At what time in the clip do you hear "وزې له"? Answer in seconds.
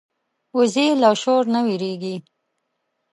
0.57-1.09